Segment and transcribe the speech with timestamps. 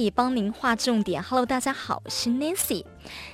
[0.00, 1.22] 以帮您画重点。
[1.22, 2.84] Hello，大家好，我是 Nancy。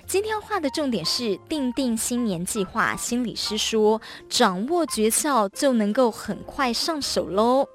[0.06, 2.96] 今天要画的重点是订定新年计划。
[2.96, 7.68] 心理师说，掌握诀窍就能够很快上手喽。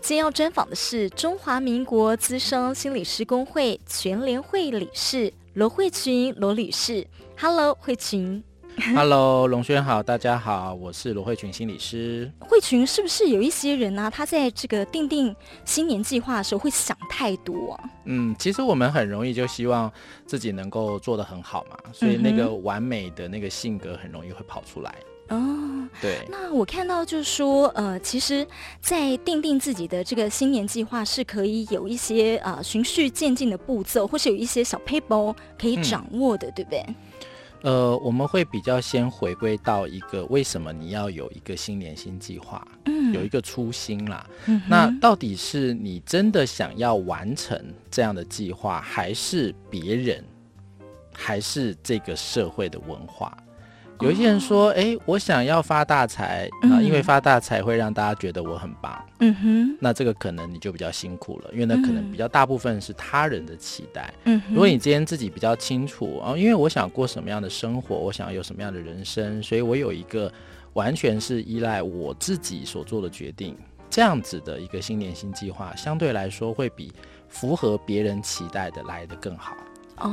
[0.00, 7.06] 今天要专访的是中华民国资深心理师公会全联会理事罗慧群罗理事。
[7.38, 8.44] Hello，慧群。
[8.78, 12.30] Hello，龙轩好，大家好，我是罗慧群心理师。
[12.38, 14.10] 慧群是不是有一些人呢、啊？
[14.10, 17.90] 他在这个定定新年计划的时候会想太多、啊？
[18.04, 19.90] 嗯，其实我们很容易就希望
[20.26, 24.94] 自己能够做得很好嘛，所以那个完美的那个性格很容易会跑出来。
[25.28, 26.18] 哦，对。
[26.30, 28.46] 那我看到就是说，呃，其实，
[28.80, 36.86] 在定定自己的这个新年计划是可以有一些呃循序渐进的步骤，或是有一些小 paper 可以掌握的，嗯、对不对？
[37.66, 44.24] 呃，我们会比较先回归到一个为什么你要有一个新年新计划，嗯，有一个初心啦。
[44.46, 50.24] 嗯，那到底是你真的想要完成这样的计划，还是别人，
[51.12, 53.36] 还是这个社会的文化？
[54.00, 64.12] 有一些人说：“哎、欸，我想要发大财啊，因为发大财会让大家觉得我很棒。”嗯哼，那这个可能你就比较辛苦了，因为那可能比较大部分是他人的期待。
[64.24, 70.30] 嗯，如果你今天自己比较清楚啊，因为我想过什么样的生活，我想要有什么样的人生，所以我有一个
[70.74, 73.56] 完全是依赖我自己所做的决定，
[73.88, 76.92] 这样子的一个新年新计划，相对来说会比
[77.28, 79.56] 符合别人期待的来的更好。
[79.98, 80.12] 哦，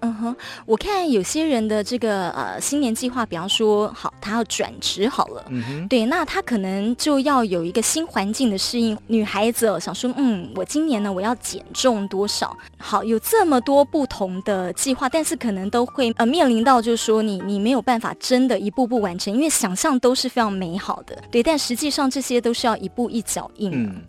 [0.00, 8.96] 嗯哼，我看有些人的这个呃新年计划，比方说，好，他要转职好了，嗯哼，对，那他可能就要有一个新环境的适应。
[9.08, 12.56] 女孩子想说，嗯，我今年呢，我要减重多少？
[12.78, 23.70] 好，有这么多不同的计划，但是可能都会呃面临到，就是说你你没有办法真的一步步完成，因为想象都是非常美好的，对，但实际上这些都是要一步一脚印。
[23.72, 24.02] 嗯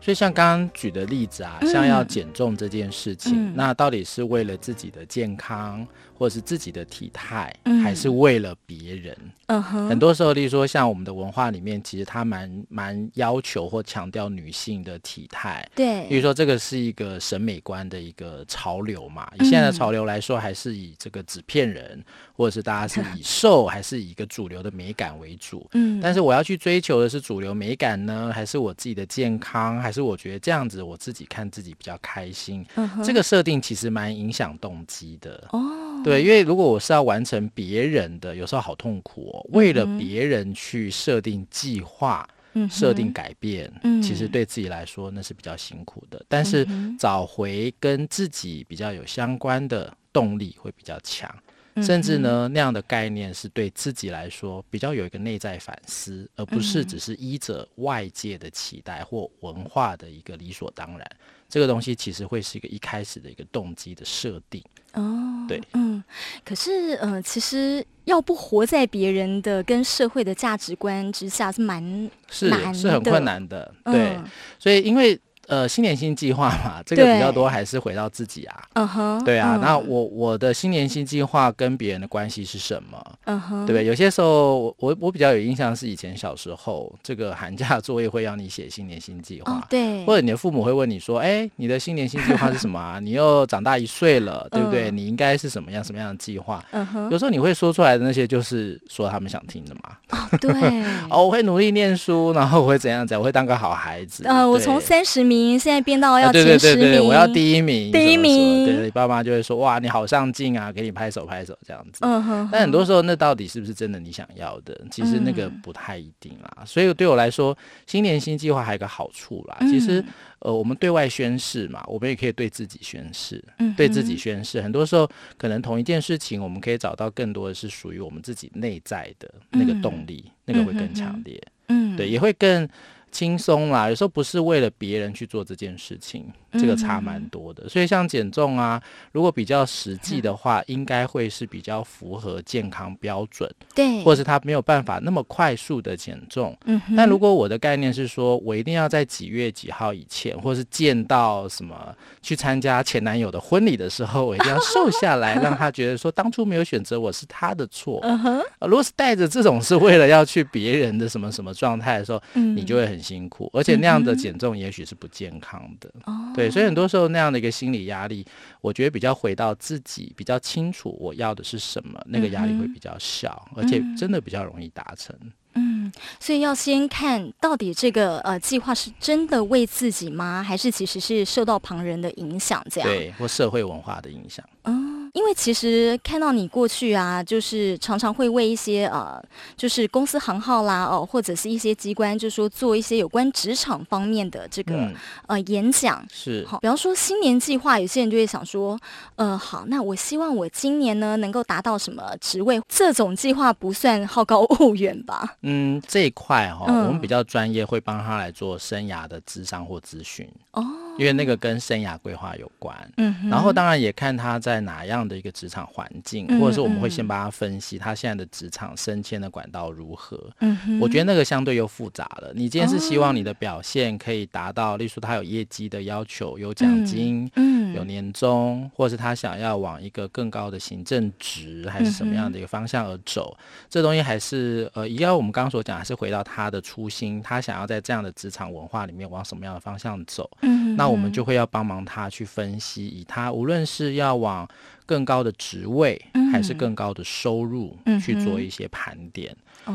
[0.00, 5.86] 所以像刚刚举的例子啊，像要减重这件事情，嗯，那到底是为了自己的健康，
[6.16, 9.16] 或者是自己的体态，嗯，还是为了别人？
[9.46, 15.68] 嗯哼，很多时候，例如说像我们的文化里面，其实它蛮蛮要求或强调女性的体态。
[15.74, 19.30] 对，比如说这个是一个审美观的一个潮流嘛。
[19.40, 22.02] 以现在的潮流来说，还是以这个纸片人，
[22.34, 25.68] 或者是大家是以瘦，还是以一个主流的美感为主。
[25.72, 32.64] 嗯，但是我要去追求的是主流美感呢，还是我自己的健康，还是我觉得这样子我自己看自己比较开心？
[32.76, 35.46] 嗯哼，这个设定其实蛮影响动机的。
[35.50, 35.60] 哦，
[36.04, 39.46] 对，因为如果我是要完成别人的，有时候好痛苦哦。
[39.52, 46.24] 为了别人去设定计划、嗯、设定改变、嗯，其实对自己来说那是比较辛苦的。
[46.28, 46.66] 但是
[46.98, 51.32] 找回跟自己比较有相关的动力会比较强。
[51.76, 61.10] 甚至呢，那样的概念是对自己来说比较有一个内在反思，而不是只是依着外界的期待或文化的一个理所当然。
[61.48, 64.62] 这个东西其实会是一个一开始的一个动机的设定。
[64.92, 66.02] 哦，对，嗯，
[66.44, 71.82] 可是呃，其实要不活在别人的跟社会的价值观之下是蛮
[72.28, 73.74] 是是很困难的。
[73.84, 74.18] 对，
[74.58, 75.18] 所以因为。
[75.52, 78.62] 呃，新年新计划嘛， 这个比较多还是回到自己啊。
[78.72, 79.56] 嗯哼，对啊。
[79.56, 79.60] Uh.
[79.60, 82.98] 那我我的新年新计划跟别人的关系是什么？
[83.26, 83.84] 嗯哼，对不对？
[83.84, 89.62] 有些时候我我比较有印象是以前小时候，这个寒假作业会让你写新年新计划。
[89.68, 90.02] 对。
[90.06, 92.98] 或者你的父母会问你说：“哎，你的新年新计划是什么啊？
[93.04, 94.90] 你又长大一岁了，对不对？
[94.90, 97.10] 你应该是什么样什么样的计划？”嗯哼。
[97.10, 99.96] 有时候你会说出来的那些，就是说他们想听的嘛。
[100.12, 100.50] 哦，对。
[101.10, 104.24] 哦，我会努力念书，然后我会怎样怎样，我会当个好孩子。
[104.26, 105.22] 呃，我从三十。
[105.22, 108.66] 名现在变到要前十名，啊、对对对对，我要第一名，第一名。
[108.66, 112.00] 对，对，爸妈就会说哇，你好上进啊，给你拍手拍手这样子。
[112.02, 112.48] 嗯哼。
[112.50, 114.78] 但很多时候，那到底是不是真的你想要的？
[114.90, 116.50] 其实那个不太一定啦。
[116.60, 119.58] 嗯、所以对我来说，新年新计划还有一个好处啦。
[119.68, 120.04] 其实
[120.40, 123.42] 呃，我们对外宣誓嘛，我们也可以对自己宣誓。
[123.58, 123.74] 嗯。
[123.76, 131.40] 对自己宣誓，很多时候可能同一件事情，我们可以找到更多的是属于我们自己内在的那个动力，嗯、那个会更强烈。
[131.68, 131.96] 嗯。
[131.96, 132.68] 对，也会更。
[133.12, 137.64] 轻松啦，有时候不是为了别人去做这件事情，这个差蛮多的。
[137.64, 138.82] 嗯、所以像减重啊，
[139.12, 146.56] 如果比较实际的话，嗯、应该会是比较符合健康标准，对，或者是他没有办法那么快速的减重。
[146.64, 158.00] 嗯，但如果我的概念是说，我一定要在几月几号以前，或是见到什么去参加前男友的婚礼的时候，我一定要瘦下来，让他觉得说当初没有选择我是他的错。
[158.04, 163.01] 嗯哼，如果是带着这种是为了要去别人的什么什么状态的时候，嗯，你就会很。
[163.02, 165.92] 辛苦，而且那样的减重也许是不健康的。
[166.06, 168.24] 嗯，对，所以很多时候那样的一个心理压力，
[168.60, 175.14] 我觉得比较回到自己比较清楚我要的是什么，那个压力会比较小，而且真的比较容易达成。
[175.54, 180.42] 嗯，所以要先看到底这个呃计划是真的为自己吗？
[180.42, 182.88] 还是其实是受到旁人的影响这样？
[182.88, 184.46] 对，或社会文化的影响。
[184.62, 185.01] 嗯。
[185.12, 189.22] 因为其实看到你过去啊，就是常常会为一些呃，
[189.56, 194.94] 就是公司行号啦哦，或者是一些机关，就是说做一些有关职场方面的这个、嗯、
[195.26, 196.02] 呃演讲。
[196.10, 198.78] 是好，比方说新年计划，有些人就会想说，
[199.16, 202.58] 呃，好，那我希望我今年呢能够达到什么职位？
[202.66, 205.36] 这种计划不算好高骛远吧？
[205.42, 210.64] 嗯，这一块哈、哦，嗯、我们比较专业，会帮他来做生涯的智商或咨询哦，
[210.98, 212.76] 因为那个跟生涯规划有关。
[212.96, 220.18] 嗯，然后当然也看他在哪样的一个职场环境，或者是我们会先帮他分析他现在的职场升迁的管道如何。
[220.40, 222.32] 嗯，我觉得那个相对又复杂了。
[222.34, 233.36] 你今天是希望你的表现可以达到，例如说他有业绩的要求，有奖金，嗯，有年终，或者是他想要往一个更高的行政职，还是什么样的一个方向而走？
[233.68, 240.28] 这东西还是呃，一样我们刚刚所讲，还是回到他的初心，他想要在这样的职场文化里面往什么样的方向走？
[240.42, 244.46] 嗯，那我们就会要帮忙他去分析，以他无论是要往。
[244.86, 246.00] 更高的职位
[246.32, 249.34] 还是更高的收入，去做一些盘点。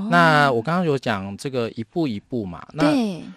[0.09, 2.91] 那我刚刚有讲这个一步一步嘛，那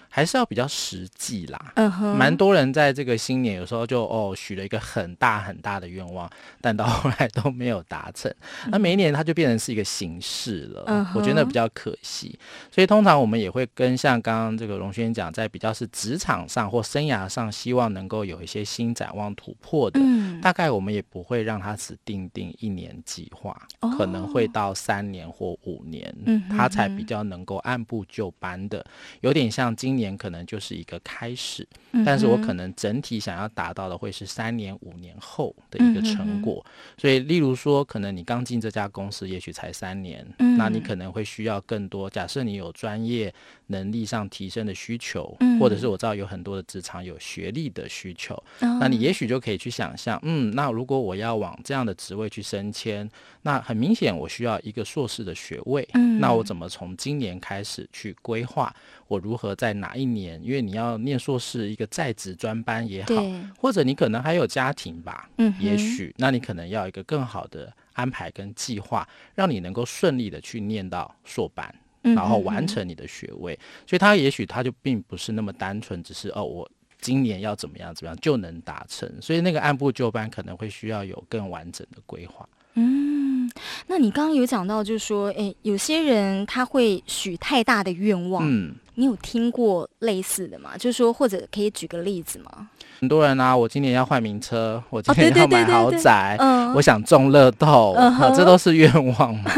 [0.08, 1.72] 还是要比较实际啦。
[1.76, 6.28] 嗯哼，蛮多人在这个新年有时候就哦许了一个很大很大的愿望，
[6.60, 8.32] 但到后来都没有达成。
[8.66, 10.82] 那每一年它就变成是一个形式了。
[10.88, 12.36] 嗯，我觉得比较可惜。
[12.68, 20.00] 所以通常我们也会跟像刚刚这个荣轩讲，在比较是职场上或生涯上，希望能够有一些新展望突破的。
[20.02, 23.60] 嗯，大概我们也不会让他只定定一年计划，
[23.96, 26.14] 可能会到三年或五年。
[26.26, 26.42] 嗯。
[26.48, 28.84] 他才比较能够按部就班的，
[29.20, 31.66] 有点像今年可能就是一个开始，
[32.04, 36.64] 但是我可能整体想要达到的会是三年五年后的一个成果。
[36.96, 40.26] 所以，例如说，可能你刚进这家公司，也许才三年，
[40.58, 42.10] 那你可能会需要更多。
[42.10, 43.32] 假设你有专业
[43.68, 53.06] 能力上提升的需求，或者是我知道有很多的职场有学历的需求，那你也许就可以去想象，嗯，那如果我要往这样的职位去升迁，
[53.42, 55.86] 那很明显我需要一个硕士的学位，
[56.18, 56.30] 那。
[56.30, 58.72] 那我怎么从今年开始去规划？
[59.08, 60.40] 我如何在哪一年？
[60.44, 63.14] 因为你要念硕士，一个在职专班也好，
[63.58, 73.58] 或者你可能还有家庭吧，嗯，也许那你可能要一个更好的安排跟计划，让你能够顺利的去念到硕班，然后完成你的学位。
[73.84, 76.70] 所以他也许他就并不是那么单纯，只是哦，我
[77.00, 79.10] 今年要怎么样怎么样就能达成。
[79.20, 82.48] 所以那个按部就班可能会需要有更完整的规划。
[82.74, 83.50] 嗯，
[83.88, 90.76] 那你刚刚有讲到，就是说，哎，有些人他会许太大的愿望，嗯，你有听过类似的吗？
[90.78, 92.68] 就是说，或者可以举个例子吗？
[93.00, 96.38] 很多人啊，我今年要换名车，我今年要买豪宅，
[96.76, 97.96] 我想中乐透，
[98.36, 99.50] 这都是愿望嘛。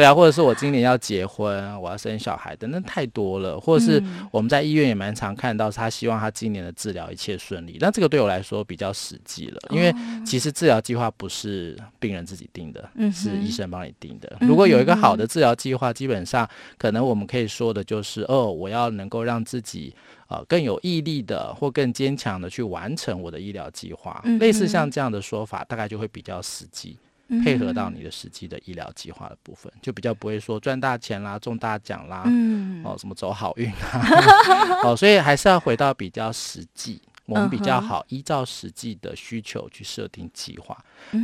[0.00, 3.60] 对啊，或者是我今年要结婚，我要生小孩等等，太多了。
[3.60, 7.76] 或者是我们在医院也蛮常看到，他希望他今年的治疗一切顺利。
[7.78, 9.94] 那这个对我来说比较实际了，因为
[10.24, 14.38] 其实治疗计划不是病人自己定的，是医生帮你定的。
[14.40, 16.48] 如果有一个好的治疗计划，基本上
[16.78, 19.94] 可能我们可以说的就是，哦，我要能够让自己
[20.28, 24.24] 呃更有毅力的，或更坚强的去完成我的医疗计划。
[24.38, 26.96] 类似像这样的说法，大概就会比较实际。
[27.44, 40.76] 配合到你的实际的医疗计划的部分，就比较不会说赚大钱啦、中大奖啦，嗯、哦，什么走好运啊， 哦，所以还是要回到比较实际，我们比较好依照实际的需求去设定计划，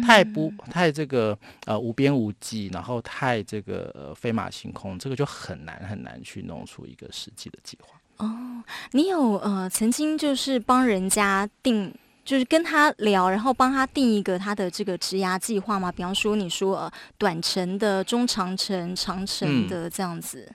[0.06, 7.98] 太不太这个呃无边无际，然后太这个、呃、飞马行空，这个就很难很难去弄出一个实际的计划。
[8.18, 11.92] 哦，你有呃曾经就是帮人家定。
[12.26, 15.92] 就是跟他聊，然后帮他定一个他的这个职涯计划嘛。
[15.92, 20.52] 比方说，你说呃，短程的、中长程、长程的这样子。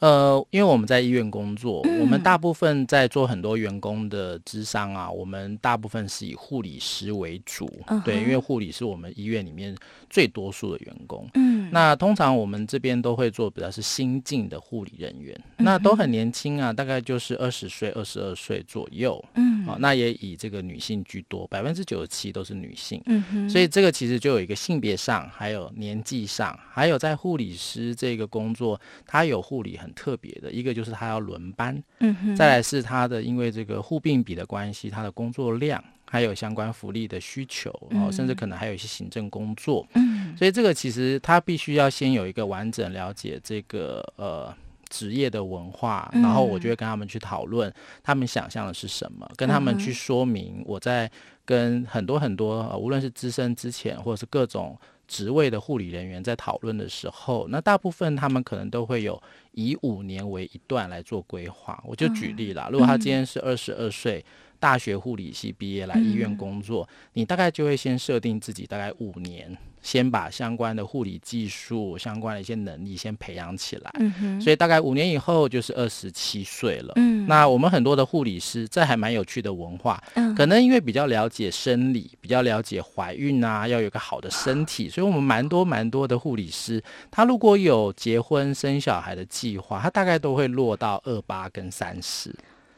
[0.00, 5.10] 呃，因为我们在医院工作，嗯、我们大部分在做很多员工的智商啊。
[5.10, 9.76] 我们大部分是以护理师为主，嗯、对，因为护理是我们医院里面
[10.08, 11.28] 最多数的员工。
[11.34, 19.24] 嗯，那通常我们这边都会做比较是新进的护理人员，嗯、那都很年轻啊，大概就是二十岁、二十二岁左右。
[19.34, 23.00] 嗯，好、哦，那也以这个女性居多，百分之九十七都是女性。
[23.06, 29.88] 嗯哼，所以这个其实就有一个性别上，还有年纪上，还有在护理师这个工作，它有护理很。
[30.00, 44.52] 特别的一个就是他要轮班，嗯哼，再来是他的因为这个护病比的关系，他的工作量还有相关福利的需求，然后、嗯、甚至可能还有一些行政工作，嗯，所以这个其实他必须要先有一个完整了解这个呃
[44.88, 51.08] 职业的文化，然后我就会跟他们去讨论他们想象的是什么，跟他们去说明我在
[51.44, 54.76] 跟很多很多、呃、无论是资深之前或者是各种。
[55.10, 61.82] 职位的护理人员在讨论的时候，那大部分他们可能都会有以五年为一段来做规划。
[61.84, 64.24] 我就举例啦，如果他今天是二十二岁，
[64.60, 69.58] 大学护理系毕业来医院工作，你大概就会先设定自己大概五年。
[69.82, 73.90] 先把相关的护理技术、相关的一些能力先培养起来，
[74.38, 76.92] 所以大概五年以后就是二十七岁了。
[76.96, 92.30] 嗯，那我们很多的护理师，这还蛮有趣的文化，嗯，可能因为比较了解生理，比较了解怀孕啊，要有一个好的身体，所以我们蛮多蛮多的护理师，他如果有结婚生小孩的计划，他大概都会落到二八跟三十。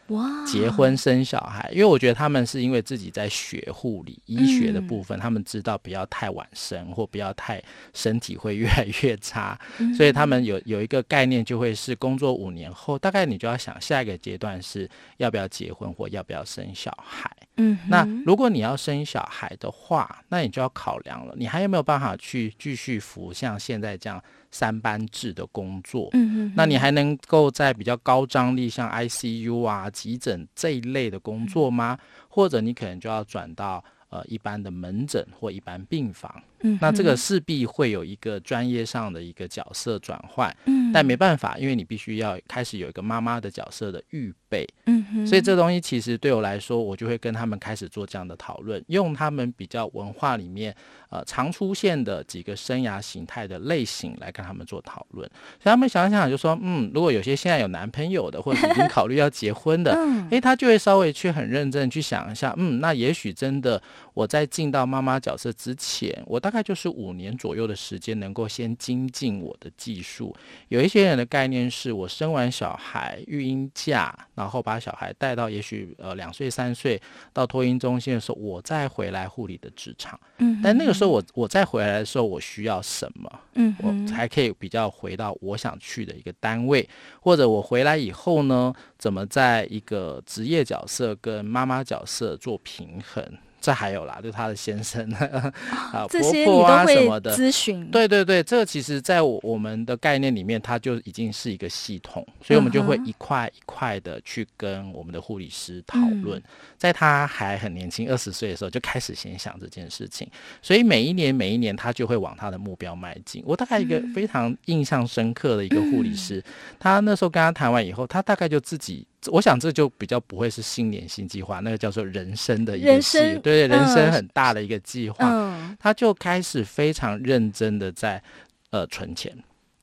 [0.08, 0.44] 哇！
[0.44, 7.62] 结婚生小孩，因为我觉得他们是因为自己在学护理医学的部分，嗯、他们知道不要太晚生或不要太
[7.94, 17.30] 身体会越来越差，嗯、所以他们有有一个概念，就会是工作五年后，大概你就要想下一个阶段是要不要结婚或要不要生小孩。
[17.56, 26.10] 嗯，那如果你要生小孩的话，那你就要考量了，你还有没有办法去继续服像现在这样三班制的工作？
[26.12, 31.98] 嗯嗯，那你还能够在比较高张力，像 ICU 啊、急诊这一类的工作吗？
[32.28, 36.40] 或者你可能就要转到呃一般的门诊或一般病房？
[36.62, 40.54] 嗯，那这个势必会有一个专业上的一个角色转换。
[40.66, 44.66] 嗯，但没办法，因为你必须要开始有一个妈妈的角色的预备。
[44.86, 50.74] 嗯哼，所以这东西其实对我来说，我就会跟他们开始做这样的讨论，用他们比较文化里面
[51.08, 55.26] 呃常出现的几个生涯形态的类型来跟他们做讨论。
[55.58, 70.34] 所以他们想想就说，嗯，如果有些现在有男朋友的，或者已经考虑要结婚的，嗯，诶，他就会稍微去很认真去想一下，嗯，那也许真的我在进到妈妈角色之前，我大大概就是五年左右的时间，能够先精进我的技术。
[70.68, 77.00] 有一些人的概念是我生完小孩育婴假，然后把小孩带到也许呃两岁三岁
[77.32, 80.20] 到托婴中心的时候，我再回来护理的职场。
[80.38, 83.40] 嗯，但那个时候我我再回来的时候，我需要什么？
[83.54, 86.88] 嗯，我才可以比较回到我想去的一个单位，
[87.20, 93.24] 或者我回来以后呢，怎么在一个职业角色跟妈妈角色做平衡？
[93.62, 97.88] 这还有啦，就是他的先生 啊，婆婆啊什么的咨询。
[97.92, 106.40] 对对对，这个其实在我们的概念里面，它就已经是一个系统，所以我们就会一块一块的去跟我们的护理师讨论。
[106.40, 106.42] 嗯、
[106.76, 110.28] 在他还很年轻，二十岁的时候就开始先想这件事情，
[110.60, 113.40] 所以每一年每一年他就会往他的目标迈进。
[113.46, 119.06] 我大概一个非常印象深刻的一个护理师，嗯、他那时候跟他谈完以后，他大概就自己。
[119.30, 123.00] 我想这就比较不会是新年新计划，那个叫做人生的一个
[123.40, 128.22] 对，人生很大的一个计划，嗯、他就开始非常认真的在
[128.70, 129.32] 呃存钱。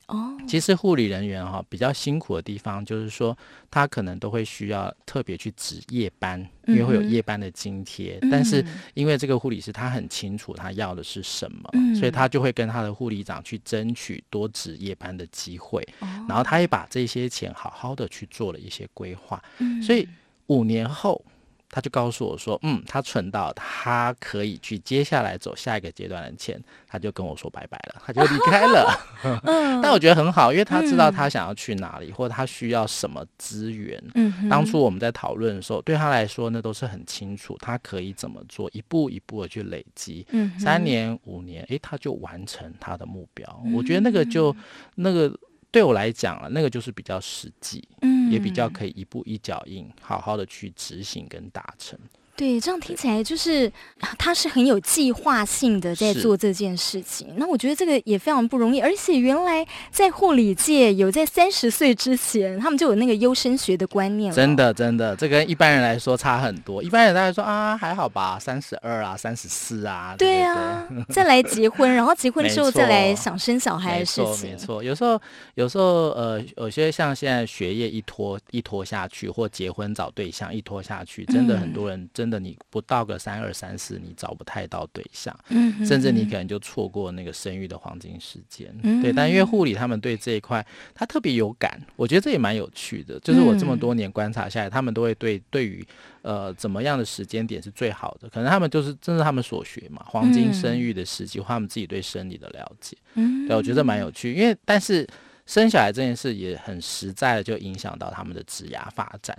[0.09, 3.37] 哦，其实护理人员哈、哦、比较辛苦的地方，就是说
[3.71, 8.19] 他可能都会需要特别去值夜班，因为会有夜班的津贴。
[8.23, 15.81] 嗯、但是因为这个护理师他很清楚他要的是什么，嗯、所以他就会跟他的护理长去争取多值夜班的机会。
[15.99, 19.41] 哦、然后他也把这些钱好好的去做了一些规划。
[19.59, 20.07] 嗯、所以
[20.47, 21.23] 五年后。
[21.71, 28.99] 他就告诉我说：“嗯，他存到他可以去接下来走下一个阶段的钱，他就跟我说拜拜了，他就离开了。
[29.43, 34.01] 嗯，但我觉得很好，因为他知道他想要去哪里，或者他需要什么资源。
[34.15, 40.25] 嗯，当初我们在讨论的时候，对他来说那，都是很清楚，他可以怎么做，一步一步的去累积。
[40.31, 43.63] 嗯，三年五年，诶，他就完成他的目标。
[43.75, 44.55] 我觉得那个就
[44.95, 45.31] 那个。”
[45.71, 51.97] 对我来讲啊，那个就是比较实际，嗯，也比较可以一步一脚印，好好的去执行跟达成。
[52.39, 53.69] 对，这样听起来就是
[54.17, 57.27] 他是很有计划性的在做这件事情。
[57.35, 64.35] 那我觉得这个也非常不容易，而且原来在护理界有在三十岁之前，他们就有那个优生学的观念了。
[64.37, 66.81] 真的，真的，这跟一般人来说差很多。
[66.81, 74.51] 一般人大概说啊，还好吧，三十二啊，三十四啊，对啊，对 对再来结婚，然后结婚之后再来想生小孩的事情。
[74.51, 74.81] 没错，没错。
[74.81, 75.21] 有时候，
[75.55, 82.28] 有时候呃，有些像现在学业一拖一拖下去，或结婚找对象一拖下去，真的很多人真。
[82.29, 88.73] 的你不到个三二三四，你找不太到对象，嗯、甚至你可能就错过那个生育的黄金时间。
[88.83, 93.19] 嗯、对，但因为护理他们对这一块他特别有感，我觉得这也蛮有趣的。
[93.21, 95.85] 就是我这么多年观察下来，嗯、他们都会对对于
[96.21, 102.97] 呃怎么样的时间点是最好的，可能他们就是正是他们所学嘛，黄金生育的时机，或他们自己对生理的了解。
[103.15, 104.33] 嗯，对，我觉得蛮有趣。
[104.33, 105.07] 因为但是
[105.45, 109.37] 生小孩这件事也很实在的，就影响到他们的职涯发展。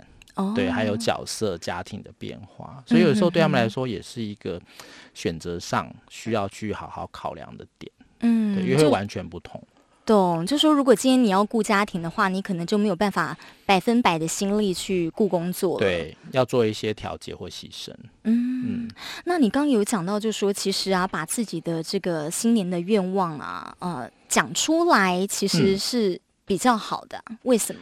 [0.55, 4.59] 对，还有角色、家庭的变化，所以有时候对他们来说也是一个
[5.13, 7.91] 选择上需要去好好考量的点。
[8.21, 9.61] 嗯，对，因为完全不同。
[10.03, 15.79] 懂，就说如果今天你要顾家庭的话，你可能就没有办法百分百的心力去顾工作了。
[15.79, 17.91] 对，要做一些调节或牺牲。
[18.23, 18.91] 嗯嗯，
[19.25, 27.23] 那你刚刚有讲到，就说其实啊，把自己的这个新年的愿望啊，呃，讲出来其实是比较好的。
[27.29, 27.81] 嗯、为什么？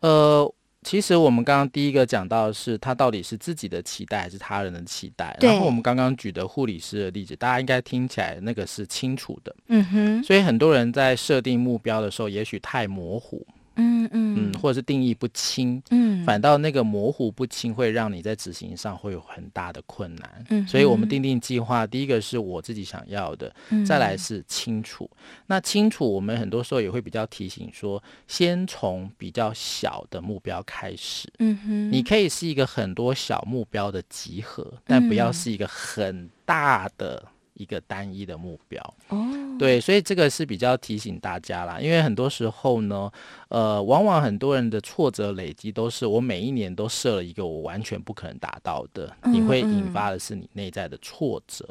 [0.00, 0.54] 呃。
[0.82, 5.36] 其实我们刚刚第一个讲到的是，他到底是自己的期待还是他人的期待？
[5.40, 9.54] 然后我们刚刚举的护理师的例子，大家应该听起来那个是清楚的。
[9.68, 10.22] 嗯哼。
[10.24, 13.46] 所以很多人在设定目标的时候，也许太模糊。
[13.76, 20.44] 嗯嗯嗯，或者是定义不清，嗯，反倒那个模糊不清会让你在执行上会有很大的困难。
[20.50, 25.10] 嗯，所以我们定定计划，第一个是我自己想要的，嗯，再来是清楚。
[25.46, 31.32] 那清楚，我们很多时候也会比较提醒说，先从比较小的目标开始。
[31.38, 37.22] 嗯哼，你可以是一个很多小目标的集合，但不要是一个很大的。
[37.54, 39.18] 一个单一的目标哦，
[39.58, 43.10] 对，所以这个是比较提醒大家啦，因为很多时候呢，
[43.48, 51.68] 呃，往往很多人的挫折累积都是我每一年都设了一个我完全不可能达到的，你会引发的是你内在的挫折。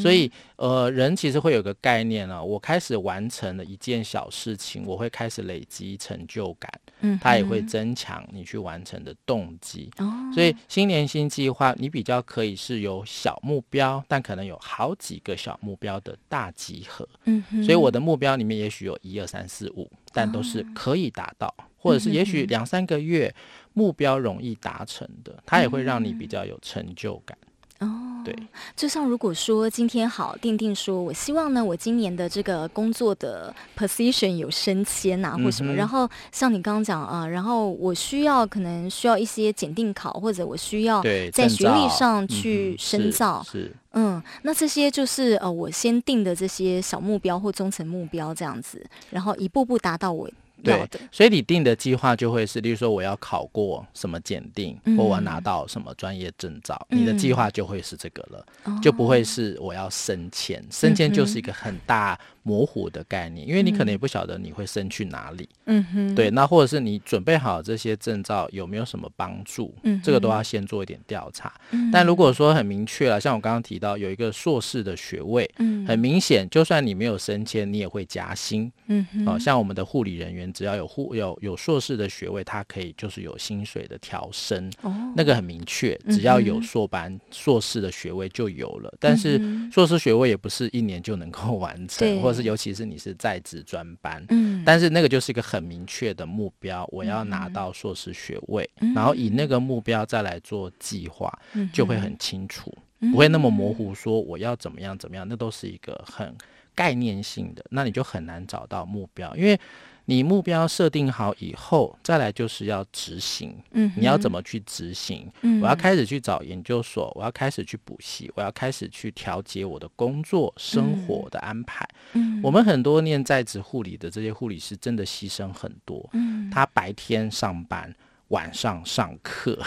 [0.00, 9.90] 所以呃，人其实会有个概念啊，我开始完成了一件小事情，我会开始累积成就感，嗯，它也会增强你去完成的动机。
[9.98, 15.20] 哦，所以新年新计划，你比较可以是有小目标，但可能有好几。
[15.24, 23.34] 个小目标的大集合，嗯，所以我的目标里面也许有一二三四五，但都是可以达到，或者是也许两三个月
[23.72, 27.36] 目标容易达成的，它也会让你比较有成就感。
[27.84, 28.36] 哦，对，
[28.74, 50.28] 就像如果说今天好定定说，我希望呢，我今年的这个工作的 position 有升迁啊，或什么，嗯、然后像你刚刚讲啊，然后我需要可能需要一些检定考，或者我需要在学历上去深造，嗯、是，嗯，那这些就是呃，我先定的这些小目标或中层目标这样子，然后一步步达到我。
[50.64, 62.18] 对，所以你定的计划就会是，例如说我要考过什么检定，嗯、或我要拿到什么专业证照，嗯、你的计划就会是这个了，嗯、就不会是我要升迁，升迁就是一个很大。
[62.46, 71.50] 模糊的概念，因为你可能也不晓得你会升去哪里，嗯哼，对，那或者是你准备好这些证照有没有什么帮助，嗯，这个都要先做一点调查。
[71.70, 88.94] 嗯，但如果说很明确了，像我刚刚提到有一个硕士的学位，嗯，很明显，就算你没有升迁，你也会加薪，嗯哼，哦，像我们的护理人员，只要有护有有硕士的学位，他可以就是有薪水的调升，哦，那个很明确，只要有硕班硕士的学位就有了。
[89.00, 89.40] 但是
[89.70, 106.34] 硕士学位也不是一年就能够完成，或者是尤其是你是在职专班，嗯，但是那个就是一个很明确的目标，我要拿到硕士学位，嗯、然后以那个目标再来做计划，嗯、就会很清楚，嗯、不会那么模糊，说我要怎么样怎么样，那都是一个很
[106.74, 109.58] 概念性的，那你就很难找到目标，因为。
[110.06, 113.56] 你目标设定好以后，再来就是要执行。
[113.72, 115.30] 嗯，你要怎么去执行？
[115.42, 121.88] 嗯，我要开始去找研究所，我要开始去补习，我要开始去调节我的工作生活的安排。
[122.12, 126.08] 嗯，我们很多念在职护理的这些护理师，真的牺牲很多。
[126.12, 127.94] 嗯，他白天上班。
[128.28, 129.58] 晚上上课，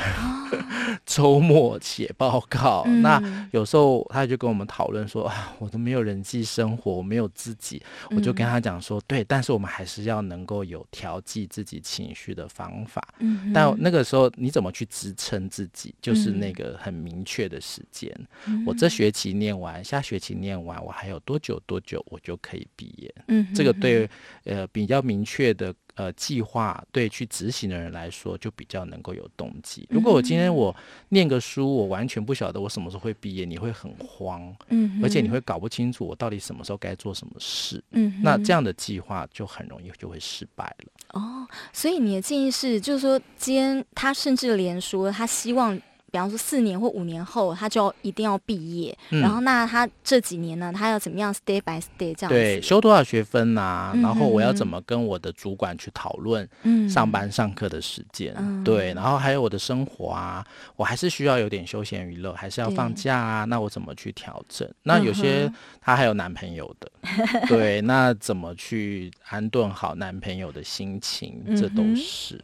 [1.05, 2.83] 周末写报告。
[2.87, 7.81] 嗯、那有时候他就跟我们讨论说：“啊，我都没有人际生活，我没有自己。
[8.09, 13.07] 嗯”我就跟他讲说：“对，但是我们还是要能够有调剂自己情绪的方法。
[13.19, 15.93] 嗯”但那个时候你怎么去支撑自己？
[16.01, 18.11] 就是那个很明确的时间。
[18.47, 23.13] 嗯、我这学期念完，下学期念完，我还有多久多久我就可以毕业？
[23.27, 24.09] 嗯这个对
[24.45, 25.73] 呃比较明确的。
[25.97, 29.87] 呃，计划对去执行的人来说就比较能够有动机。
[29.89, 30.73] 如果我今天我
[31.09, 41.19] 念个书，我完全不晓得我什么时候会毕业，你会很慌，嗯，而且你会搞不清楚我到底什么时候该做什么事，嗯，那这样的计划就很容易就会失败了。
[41.19, 45.81] 哦，所以你的建议是，就是说，今天他甚至连说他希望。
[46.11, 48.97] 比方说四年或五年后，他就一定要毕业。
[49.09, 52.29] 嗯、然后，那他这几年呢，他要怎么样 stay by stay 这样子？
[52.29, 53.91] 对，修多少学分呐、啊？
[53.93, 56.47] 嗯、然后我要怎么跟我的主管去讨论
[56.89, 58.33] 上班上课的时间？
[58.37, 63.45] 嗯、对，然后还有我的生活啊，我还是需要有点休闲娱乐，还是要放假啊？
[63.45, 64.67] 那我怎么去调整？
[64.83, 71.43] 那有些她还有男朋友的，嗯、 对，那怎么去安顿好男朋友的心情？
[71.55, 72.41] 这都是。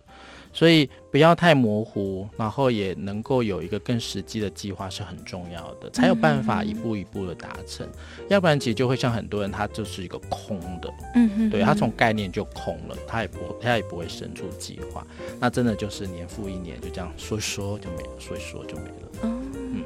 [0.54, 7.86] 所以不要太模糊，然后也能够有一个更实际的计划是很重要的，才有办法一步一步的达成。
[7.88, 15.06] 嗯、要不然其实就会像很多人，他就是一个空的，嗯哼，对，他从概念就空了，他也不他也不会生出计划，
[15.39, 18.94] 那真的就是年复一年就这样说说就没了，说一说就没了。
[19.24, 19.84] 嗯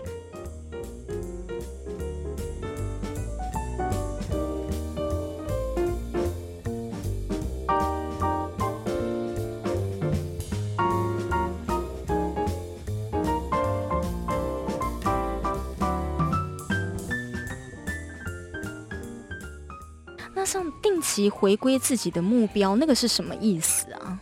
[21.18, 24.20] 期回归自己的目标，那个是什么意思啊？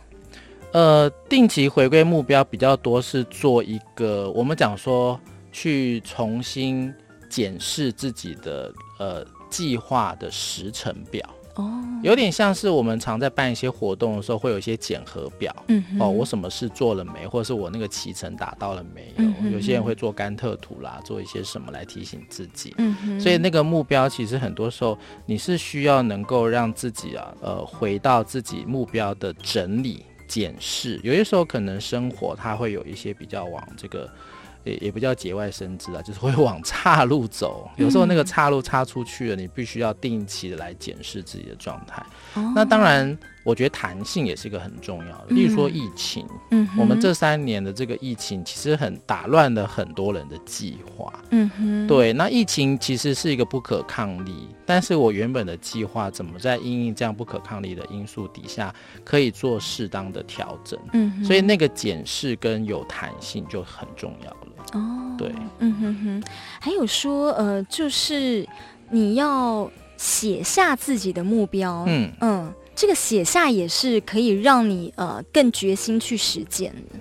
[0.72, 5.20] 呃，定期回归目标比较多是做一个，我们讲说
[5.52, 6.92] 去重新
[7.28, 11.22] 检视自己的呃计划的时程表。
[11.56, 15.54] 哦，有点像是我们常在办一些活动的时候，会有一些检核表。
[15.68, 19.30] 嗯，哦，我什么事做了没，或者是我那个骑程达到了没有？
[19.40, 22.74] 嗯、有些人会做甘特图啦，做一些什么来提醒自己。
[22.78, 31.00] 嗯，所以那个目标其实很多时候你是需要能够让自己啊，呃，回到自己目标的整理检视。
[31.02, 34.08] 有些时候可能生活它会有一些比较往这个。
[34.66, 37.70] 也也不叫节外生枝啊，就是会 往岔路走。
[37.76, 42.04] 有时候那个岔路岔出去了，你必须要定期的来检视自己的状态。
[42.34, 43.16] 哦、那当然。
[43.46, 52.12] 我觉得弹性也是一个很重要的，例如说疫情，嗯，我们这三年的这个疫情其实很打乱了很多人的计划，嗯哼，对。
[52.12, 58.74] 那疫情其实是一个不可抗力，但是我原本的计划怎么在因应这样不可抗力的因素底下，
[59.04, 64.55] 可以做适当的调整，嗯，所以那个检视跟有弹性就很重要了。
[64.76, 66.22] 哦，对，嗯哼哼，
[66.60, 68.46] 还有说，呃，就是
[68.90, 72.52] 你要写下自己的目标，嗯嗯。
[72.78, 76.98] 这个写下也是可以让你呃更决心去实践的。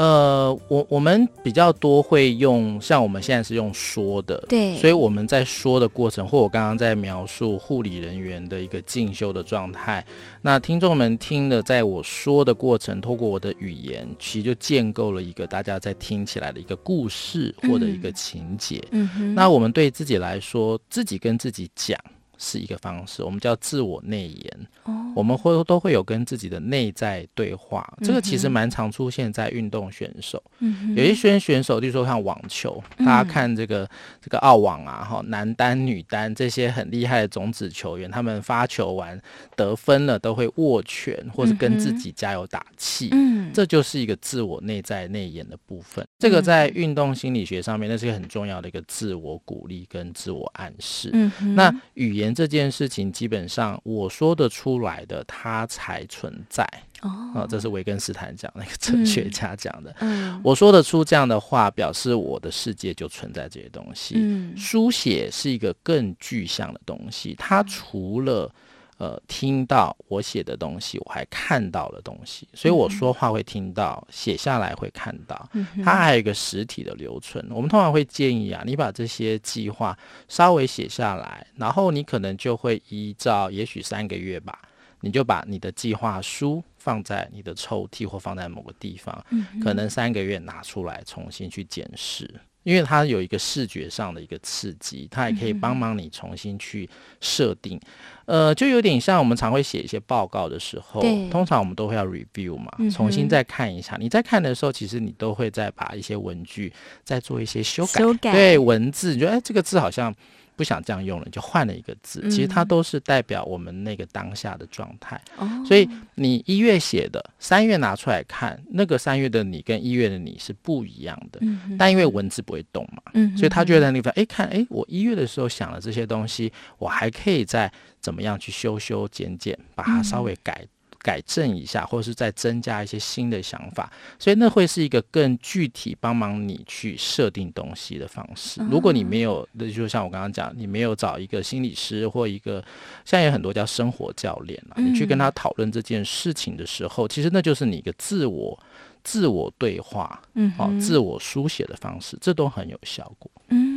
[0.00, 10.02] 呃，我我们比较多会用，像我们现在是用说的，对，所以我们在说的过程，或我刚刚在描述护理人员的一个进修的状态，
[10.40, 18.82] 那听众们听了，在我说的过程，透过我的语言，其实就建构了一个大家在听起来的一个故事或者一个情节。
[18.92, 21.98] 嗯哼，那我们对自己来说，自己跟自己讲。
[22.42, 24.66] 是一个方式，我们叫自我内言。
[24.84, 30.42] 哦，我们会都会有跟自己的内在对话，嗯、这个其实蛮常出现在运动选手。
[30.60, 33.88] 嗯，有一些选手，例如说像网球，大家看这个、嗯、
[34.22, 39.20] 这个澳网啊，哈，男单、女单这些很厉害的种子球员，他们发球完
[39.54, 43.10] 得分了，都会握拳或是跟自己加油打气。
[43.12, 46.02] 嗯，这就是一个自我内在内言的部分。
[46.02, 51.10] 嗯、这个在运动心理学上面，那是一个很重要的一个自我鼓励跟自我暗示。
[51.12, 52.29] 嗯哼，那语言。
[52.34, 56.64] 这件事情基本上我说得出来的，它才存在
[57.02, 57.46] 哦、呃。
[57.48, 59.94] 这是维根斯坦讲那个哲学家讲的。
[60.00, 64.14] 嗯嗯、我说得出这样的话，表示我的世界就存在这些东西。
[64.18, 68.52] 嗯、书写是一个更具象的东西，它除了
[69.00, 75.48] 呃，听到我写的东西，我还看到了东西，所以我说话会听到，写下来会看到，
[75.82, 77.42] 它还有一个实体的留存。
[77.50, 84.60] 我们通常会建议啊，你把这些计划稍微写下来，然后你可能就会依照，也许三个月吧，
[85.00, 89.24] 你就把你的计划书放在你的抽屉或放在某个地方，
[89.64, 92.30] 可能三个月拿出来重新去检视。
[92.62, 96.88] 因为它有一个视觉上的一个刺激，它也可以帮忙你重新去
[97.20, 97.80] 设定，
[98.26, 103.96] 呃，就有点像我们常会写一些报告的时候，通常我们都会要 review 嘛，重新再看一下。
[103.98, 106.72] 你在看的时候，其实你都会再把一些文具
[107.04, 108.32] 再做一些修改，修改。
[108.32, 110.14] 对文字，你觉得哎，这个字好像。
[110.60, 112.20] 不想这样用了，就换了一个字。
[112.28, 115.18] 其实它都是代表我们那个当下的状态。
[115.38, 121.38] 嗯、所以你一月写的，三月拿出来看，那个三月的你跟一月的你是不一样的。
[121.40, 130.66] 嗯、但因为文字不会动嘛，嗯、所以他就在那个哎看哎，我一月的时候想了这些东西，我还可以再怎么样去修修剪剪，把它稍微改。
[131.00, 138.60] 嗯改正一下，或者是再增加一些新的想法，所以那会是一个更具体帮忙你去设定东西的方式。
[138.70, 142.62] 如果你没有，那就像我刚刚讲，你没有找一个心理师或一个，
[143.06, 148.58] 现在有很多叫生活教练啊，你去跟他讨论这件事情的时候，其实那就是你一个自我
[149.02, 153.30] 自我对话，嗯，好，自我书写的方式，这都很有效果。
[153.48, 153.69] 嗯。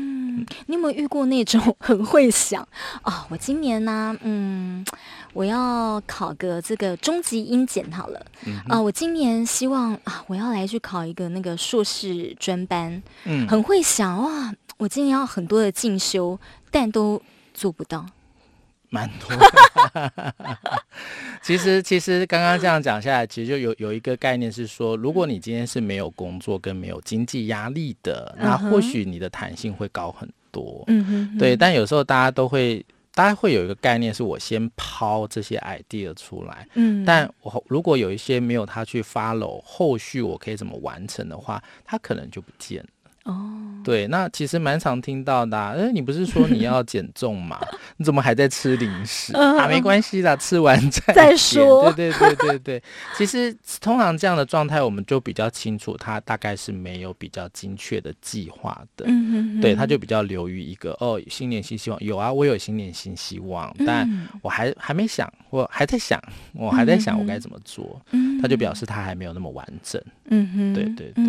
[0.68, 2.62] 你有没有遇过那种很会想
[3.04, 3.26] 啊、哦？
[3.30, 4.86] 我今年呢、啊，嗯，
[5.34, 8.26] 我要考个这个中级英检好了。
[8.68, 13.02] 啊，我今年希望啊，我要来去考一个那个硕士专班。
[13.26, 16.40] 嗯，很会想哇，我今年要很多的进修，
[16.72, 17.22] 但都
[17.54, 18.06] 做不到。
[18.94, 20.24] 蛮多的。
[21.42, 30.84] 其实，其实刚刚这样讲下来，其实就有有一个概念是说，如果你今天是没有工作跟没有经济压力的，那或许你的弹性会高很多。
[30.88, 31.58] 嗯哼，对。
[31.58, 36.68] 但有时候大家都会，大家会有一个概念，是我先抛这些 idea 出来。
[36.76, 42.90] 嗯，但我如果有一些没有他去 follow，后续我可以怎么完成的话，他可能就不见了。
[43.24, 43.50] 哦。
[43.84, 45.76] 对，那其实蛮常听到的、啊。
[45.78, 47.60] 哎，你不是说你要减重吗？
[47.98, 49.36] 你怎么还在吃零食？
[49.36, 51.92] 啊，没关系啦，吃完再再说。
[51.92, 52.84] 对对对对对。
[53.18, 59.04] 其实通常这样的状态，我们就比较清楚，他大概是没有比较精确的计划的。
[59.06, 59.62] 嗯哼哼。
[59.62, 62.02] 对，他就比较流于一个哦，新年新希望。
[62.02, 64.10] 有啊，我有新年新希望，但
[64.42, 66.18] 我还还没想，我还在想，
[66.54, 68.02] 我还在想我该怎么做。
[68.12, 68.42] 嗯。
[68.42, 70.02] 他就表示他还没有那么完整。
[70.30, 70.74] 嗯哼。
[70.74, 71.23] 对对对。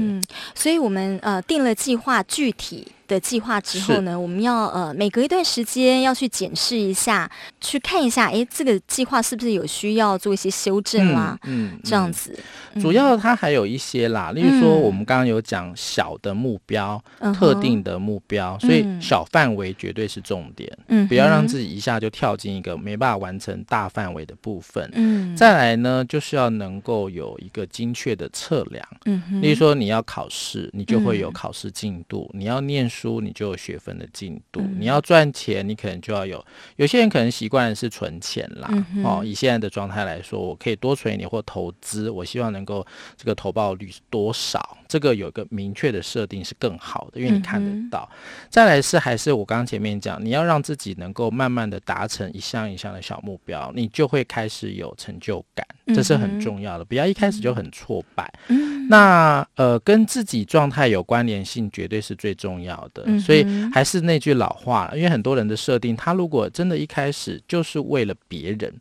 [0.64, 2.22] 所以我们呃定了计划。
[2.22, 11.38] 具体的计划之后呢，我们要呃每隔一段时间要去检视一下，去看一下，哎，这个计划是不是有需要做一些修正啦？
[11.44, 12.38] 嗯，嗯这样子。
[12.80, 20.76] 主要它还有一些啦，例如说我们刚刚有讲小的目标、嗯、特定的目标，所以小范围绝对是重点。
[20.88, 24.90] 嗯，不要让自己一下就跳进一个没办法完成大范围的部分。
[24.94, 28.84] 嗯，再来呢，就是要能够有一个精确的测量。
[29.04, 36.44] 嗯，例如说你要考试，你就会有考试进度；嗯、你要念书，你就有学分的进度；嗯、你要赚钱，你可能就要有。
[36.74, 38.68] 有些人可能习惯是存钱啦。
[38.72, 42.64] 嗯、哦，以现在的状态来说，我可以多存一点或投资，我希望能。
[42.64, 44.78] 能够这个投报率是多少？
[44.94, 48.08] 这个有一个明确的设定是更好的，因为你看得到。
[48.12, 56.84] 嗯、再来是还是我刚刚前面讲，你要让自己能够慢慢的达成一项一项的小目标，你就会开始有成就感，这是很重要的。
[56.84, 58.32] 不要一开始就很挫败。
[58.46, 63.02] 嗯、那呃，跟自己状态有关联性，绝对是最重要的。
[63.06, 68.72] 嗯、所以还是那句老话，因为很多人的设定，他如果真的一开始就是为了别人。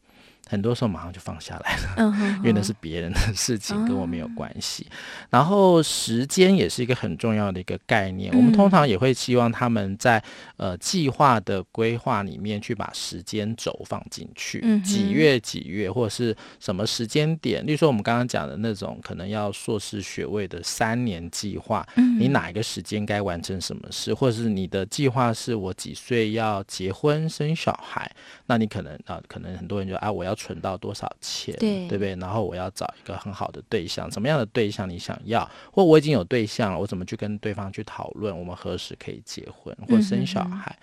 [0.49, 4.85] 很多时候马上就放下来了，嗯、哼哼 因为那是别人的事情，跟我没有关系。
[4.89, 4.97] 嗯、
[5.31, 10.21] 然后时间也是一个很重要的一个概念，嗯、我们通常也会希望他们在
[10.57, 17.65] 呃计划的规划里面去把时间轴放进去，嗯、几月几月或者是什么时间点。
[17.65, 28.11] 例如说我们刚刚讲的那种可能要硕士学位的三年计划，嗯、你哪一个时间该完成什么事，或者是你的计划是我几岁要结婚生小孩，
[28.45, 30.33] 那你可能啊、呃，可能很多人就啊我要。
[30.43, 31.55] 存到多少钱？
[31.57, 32.13] 对，对不对？
[32.15, 35.49] 然后我要找一个很好的对象，什么样的对象你想要？
[35.71, 38.37] 或我已经有对象了，我怎么去跟对方去讨论？
[38.37, 40.49] 我们何时可以结婚或生小孩？
[40.49, 40.77] 嗯、哼哼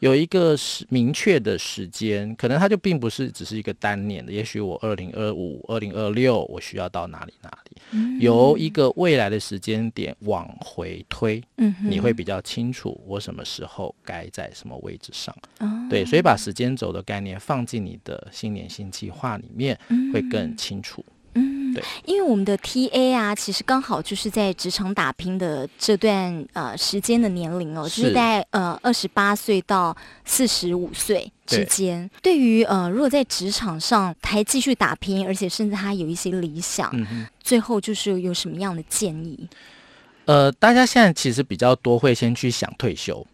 [0.00, 4.30] 有一个是明确的时间，可能它就并不是只是一个单年的。
[4.32, 7.76] 也许我二零二五、二零二六，我需要到哪里哪里？
[7.92, 15.34] 嗯、由一个未来的时间点往回推，嗯、你会比较清楚我什么时候该在什么位置上。
[15.60, 19.78] 哦、对，所以把时间轴的概念放进你的新年新计划里面，
[20.12, 21.04] 会更清楚。
[21.08, 21.13] 嗯，
[21.74, 32.08] 对，因为我们的 TA 啊，其实刚好就是在职场打拼的这段呃时间的年龄哦，就是在呃二十八岁到四十五岁之间。
[32.22, 39.48] 对，于呃，如果在职场上还继续打拼，而且甚至他有一些理想，嗯、最后就是有什么样的建议？
[40.26, 43.26] 呃，大家现在其实比较多会先去想退休。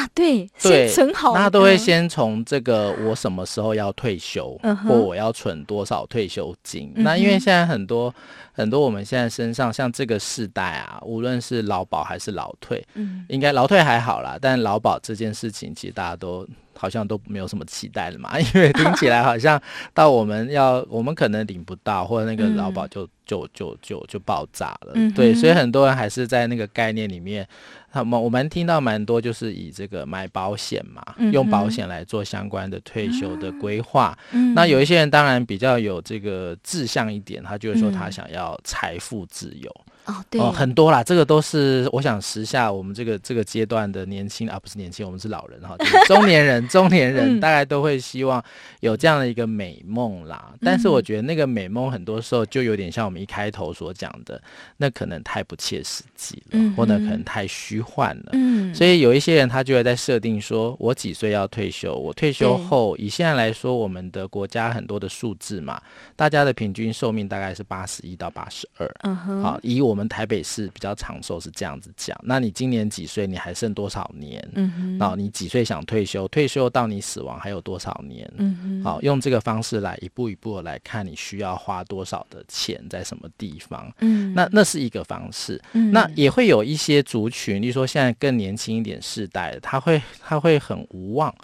[0.00, 6.90] 啊，对，对，存好，那都会先从这个我什么时候要退休，嗯、或我要存多少退休金。
[6.96, 8.14] 嗯、那因为现在很多
[8.52, 16.48] 很多我们现在身上像这个世代啊，无论是劳保还是劳退，嗯，应该劳退还好啦，但劳保这件事情其实大家都。
[16.80, 19.60] 好像都没有什么期待了嘛， 因为听起来好像
[19.92, 24.92] 到我们要， 我们可能领不到，或者那个劳保就就就就就爆炸了。
[24.94, 27.46] 嗯、对，所以很多人还是在那个概念里面，
[27.92, 34.18] 他们我们听到蛮多就是以这个买保险嘛，用保险来做相关的退休的规划。
[34.32, 39.70] 嗯、那有一些人当然比较有这个志向一点，他就是说他想要财富自由。
[40.06, 48.42] 哦，对哦，很多啦，这个都是我想时下我们这个这个阶段的年轻啊，不是年轻，我们是老人哈，就是、 中年人，中年人大概都会希望
[48.80, 50.48] 有这样的一个美梦啦。
[50.52, 54.40] 嗯、但是我觉得那个美梦很多时候就有点像我们一开头所讲的，
[54.78, 58.30] 那可能太不切实际了，嗯、或者可能太虚幻了。
[58.32, 61.94] 嗯，所以有一些人他就会在设定说，我几岁要退休？
[61.94, 65.80] 我退休后，以现在来说，我们的国家很多的数字嘛，
[66.16, 68.90] 大家的平均寿命大概是八十一到八十二。
[69.02, 69.89] 嗯哼，好，以我们。
[69.90, 73.26] 我们台北市比较长寿是这样子讲，那你今年几岁？
[73.26, 74.40] 你还剩多少年？
[74.54, 76.28] 嗯哼，然后你几岁想退休？
[76.28, 78.30] 退休到你死亡还有多少年？
[78.36, 83.92] 嗯嗯，好，用这个方式来一步一步的来看，你需要花多少的钱在什么地方？
[83.98, 85.60] 嗯，那那是一个方式。
[85.72, 91.34] 嗯，那也会有一些族群，例如说现在更年轻一点世代的，他会他会很无望。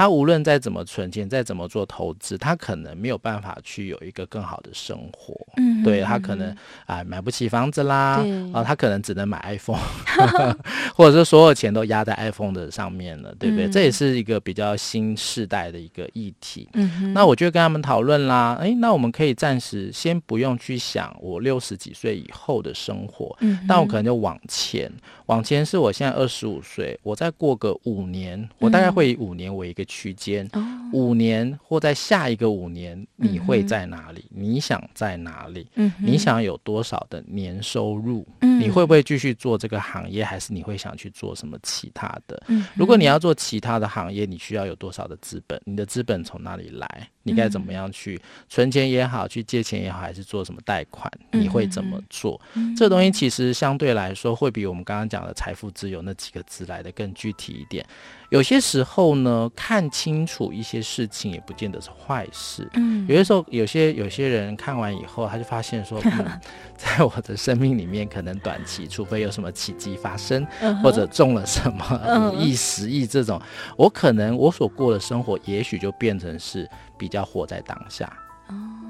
[0.00, 5.34] 他无论再怎么存钱，再怎么做投资，他可能没有办法去有一个更好的生活。
[5.58, 6.48] 嗯，对他可能
[6.86, 9.78] 啊、呃、买不起房子啦，啊他可能只能买 iPhone，
[10.96, 13.66] 或者是所有钱都压在 iPhone 的上面了，对不对？
[13.66, 16.66] 嗯、这也是一个比较新世代的一个议题。
[16.72, 24.90] 嗯，那我就跟他们讨论啦，哎，那我们可以暂时先不用去想我六十几岁以后的生活，嗯哼，但我可能就往前，
[25.26, 34.24] 往前是我现在二十五岁，我再过个五年，我大概会以五年为一个区间，嗯、五年或在下一个五年，你会在哪里？
[34.30, 35.66] 嗯、你想在哪里？
[35.74, 38.24] 嗯，你想有多少的年收入？
[38.42, 42.40] 嗯，你会不会继续做这个行业，还是你会想去做什么其他的？
[42.46, 45.60] 嗯，如果你要做其他的行业，你需要有多少的资本？
[45.64, 47.08] 你的资本从哪里来？
[47.30, 51.10] 你该怎么样去存钱也好，去借钱也好，还是做什么贷款？
[51.32, 52.40] 你会怎么做？
[52.54, 57.84] 嗯、这个东西其实相对来说，会比我们刚刚讲的财富自由那几个字来的更具体一点。
[58.30, 62.68] 有些时候呢，看清楚一些事情也不见得是坏事。
[62.74, 66.40] 嗯，有些时候，有些有些人看完以后，他就发现说，嗯，
[66.78, 70.46] 在我的生命里面，可能短期，除非有什么奇迹发生，
[70.80, 73.40] 或者中了什么五亿、十亿这种，
[73.76, 76.68] 我可能我所过的生活，也许就变成是
[77.00, 78.12] 比较活在当下。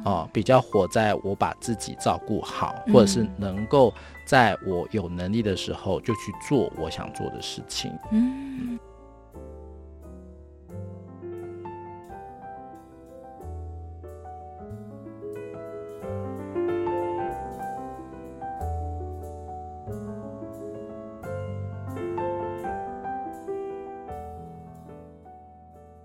[0.05, 3.93] 哦，比较活在我把自己照顾好，或者是能够
[4.27, 7.93] 在我有能力的时候，就去做我想做的事情。
[8.11, 8.79] 嗯。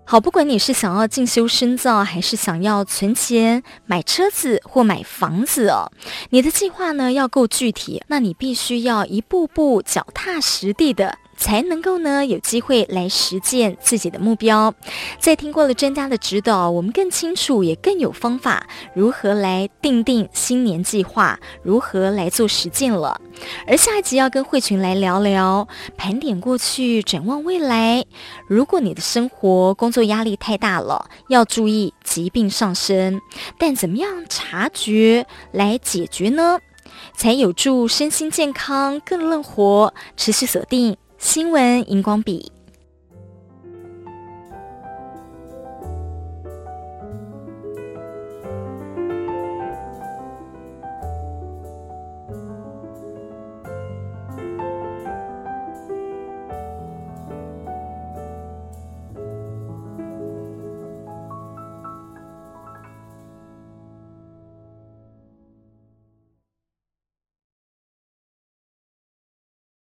[0.08, 5.90] 好，不管你是想要进修深造，还是想要存钱买车子或买房子哦，
[6.30, 11.18] 你的计划呢要够具体，那你必须要一步步脚踏实地的。
[11.36, 14.74] 才能够呢有机会来实践自己的目标。
[15.18, 23.20] 在听过了专家的指导，我们更清楚也更有方法如何来定定新年计划，如何来做实践了。
[23.66, 28.04] 而下一集要跟慧群来聊聊盘点过去，展望未来。
[28.48, 33.20] 如果你的生活工作压力太大了，要注意疾病上升，
[33.58, 36.58] 但怎么样察觉来解决呢？
[37.14, 39.92] 才有助身心健康更乐活。
[40.16, 40.96] 持续锁定。
[41.28, 42.52] 新闻荧光笔。